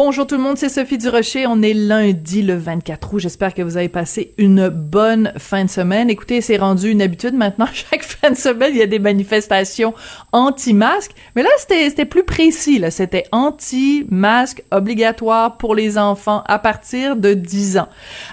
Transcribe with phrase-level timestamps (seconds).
[0.00, 1.48] Bonjour tout le monde, c'est Sophie Durocher.
[1.48, 3.18] On est lundi le 24 août.
[3.18, 6.08] J'espère que vous avez passé une bonne fin de semaine.
[6.08, 7.66] Écoutez, c'est rendu une habitude maintenant.
[7.72, 9.94] Chaque de semaine, il y a des manifestations
[10.32, 11.12] anti-masques.
[11.34, 12.82] Mais là, c'était plus précis.
[12.90, 17.88] C'était anti-masque obligatoire pour les enfants à partir de 10 ans.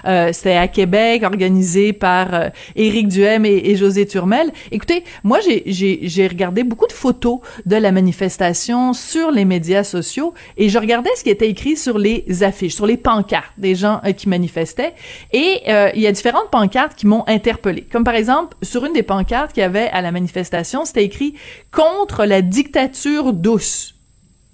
[0.06, 4.52] Euh, c'était à Québec, organisé par euh, Éric Duhem et, José Turmel.
[4.70, 10.68] Écoutez, moi, j'ai regardé beaucoup de photos de la manifestation sur les médias sociaux et
[10.68, 14.12] je regardais ce qui était écrit sur les affiches, sur les pancartes des gens euh,
[14.12, 14.94] qui manifestaient.
[15.32, 17.82] Et euh, il y a différentes pancartes qui m'ont interpellé.
[17.90, 21.34] Comme par exemple, sur une des pancartes qu'il y à la manifestation, c'était écrit
[21.70, 23.94] contre la dictature douce.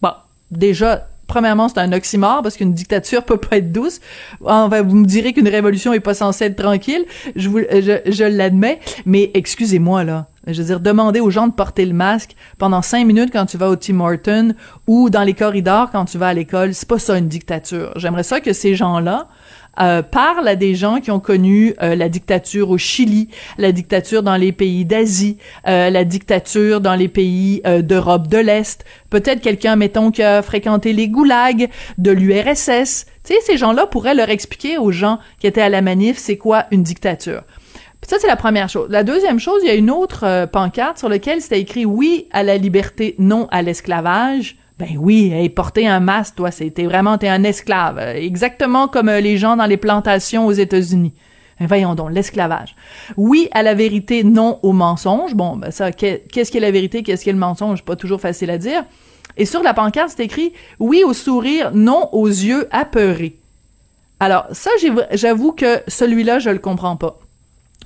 [0.01, 0.13] Bon,
[0.51, 4.01] déjà, premièrement, c'est un oxymore parce qu'une dictature peut pas être douce.
[4.41, 7.05] Va, vous me direz qu'une révolution est pas censée être tranquille.
[7.37, 8.81] Je vous, je l'admets.
[9.07, 10.27] Mais excusez-moi, là.
[10.47, 13.57] Je veux dire, demander aux gens de porter le masque pendant cinq minutes quand tu
[13.57, 14.55] vas au Tim Horton
[14.89, 17.93] ou dans les corridors quand tu vas à l'école, c'est pas ça une dictature.
[17.97, 19.29] J'aimerais ça que ces gens-là
[19.81, 23.29] euh, parlent à des gens qui ont connu euh, la dictature au Chili,
[23.59, 28.39] la dictature dans les pays d'Asie, euh, la dictature dans les pays euh, d'Europe de
[28.39, 33.07] l'Est, peut-être quelqu'un, mettons, qui a fréquenté les goulags de l'URSS.
[33.25, 36.37] Tu sais, ces gens-là pourraient leur expliquer aux gens qui étaient à la manif c'est
[36.37, 37.43] quoi une dictature.
[38.07, 38.89] Ça, c'est la première chose.
[38.91, 42.27] La deuxième chose, il y a une autre euh, pancarte sur laquelle c'était écrit oui
[42.33, 44.57] à la liberté, non à l'esclavage.
[44.79, 47.99] Ben oui, hey, porter un masque, toi, c'était vraiment, t'es un esclave.
[47.99, 51.13] Euh, exactement comme euh, les gens dans les plantations aux États-Unis.
[51.61, 52.75] Ben voyons donc, l'esclavage.
[53.17, 55.35] Oui à la vérité, non au mensonge.
[55.35, 58.21] Bon, ben ça, qu'est-ce qui est la vérité, qu'est-ce qui est le mensonge, pas toujours
[58.21, 58.85] facile à dire.
[59.37, 63.39] Et sur la pancarte, c'est écrit oui au sourire, non aux yeux apeurés.
[64.21, 64.71] Alors, ça,
[65.13, 67.19] j'avoue que celui-là, je le comprends pas.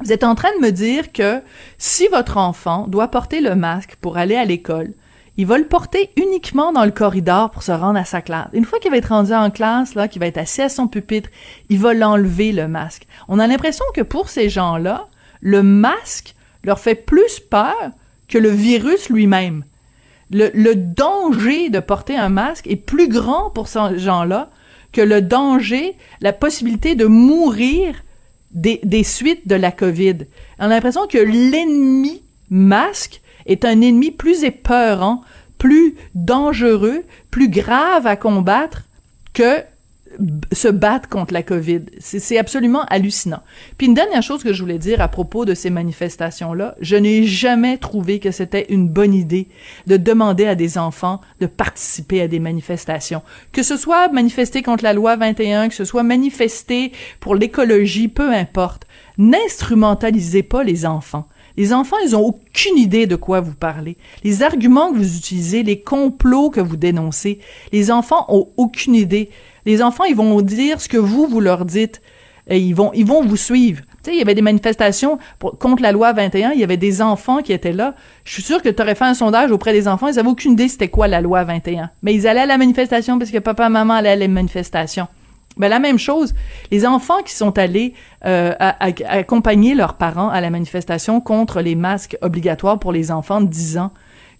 [0.03, 1.41] Vous êtes en train de me dire que
[1.79, 4.93] si votre enfant doit porter le masque pour aller à l'école,
[5.37, 8.49] il va le porter uniquement dans le corridor pour se rendre à sa classe.
[8.53, 10.89] Une fois qu'il va être rendu en classe, là, qu'il va être assis à son
[10.89, 11.29] pupitre,
[11.69, 13.07] il va l'enlever le masque.
[13.29, 15.09] On a l'impression que pour ces gens-là,
[15.41, 17.91] le masque leur fait plus peur
[18.29, 19.65] que le virus lui-même.
[20.31, 24.51] Le, danger de porter un masque est plus grand pour ces gens-là
[24.93, 27.95] que le danger, la possibilité de mourir
[28.51, 30.19] des suites de la COVID.
[30.59, 35.23] On a l'impression que l'ennemi masque est un ennemi plus épeurant,
[35.59, 38.83] plus dangereux, plus grave à combattre
[39.33, 39.63] que
[40.53, 41.83] se battre contre la COVID.
[41.99, 43.43] C'est absolument hallucinant.
[43.77, 47.25] Puis une dernière chose que je voulais dire à propos de ces manifestations-là, je n'ai
[47.25, 49.49] jamais trouvé que c'était une bonne idée
[49.87, 53.23] de demander à des enfants de participer à des manifestations.
[53.53, 58.33] Que ce soit manifester contre la loi 21, que ce soit manifester pour l'écologie, peu
[58.33, 58.87] importe.
[59.19, 61.29] N'instrumentalisez pas les enfants.
[61.57, 63.97] Les enfants, ils ont aucune idée de quoi vous parlez.
[64.25, 67.39] Les arguments que vous utilisez, les complots que vous dénoncez,
[67.73, 69.31] les enfants ont aucune idée.
[69.65, 72.03] Les enfants, ils vont dire ce que vous, vous leur dites.
[72.49, 73.83] Et ils vont, ils vont vous suivre.
[74.05, 75.19] Tu sais, il y avait des manifestations
[75.59, 77.97] contre la loi 21, il y avait des enfants qui étaient là.
[78.25, 80.53] Je suis sûre que tu aurais fait un sondage auprès des enfants, ils avaient aucune
[80.53, 81.91] idée c'était quoi la loi 21.
[82.03, 85.09] Mais ils allaient à la manifestation parce que papa maman allaient à la manifestation.
[85.57, 86.35] Ben, la même chose,
[86.71, 87.95] les enfants qui sont allés
[88.27, 93.47] euh, accompagner leurs parents à la manifestation contre les masques obligatoires pour les enfants de
[93.47, 93.93] 10 ans,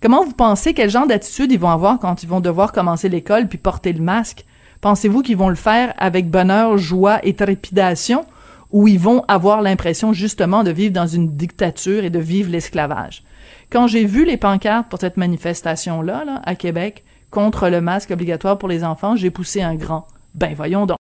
[0.03, 3.49] comment vous pensez quel genre d'attitude ils vont avoir quand ils vont devoir commencer l'école
[3.49, 4.45] puis porter le masque?
[4.83, 8.27] Pensez-vous qu'ils vont le faire avec bonheur, joie et trépidation
[8.71, 13.25] ou ils vont avoir l'impression justement de vivre dans une dictature et de vivre l'esclavage?
[13.71, 18.59] Quand j'ai vu les pancartes pour cette manifestation-là, là, à Québec, contre le masque obligatoire
[18.59, 20.07] pour les enfants, j'ai poussé un grand.
[20.37, 20.95] Ben voyons donc.